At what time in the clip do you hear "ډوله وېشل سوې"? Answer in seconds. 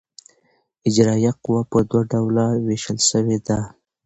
2.11-3.37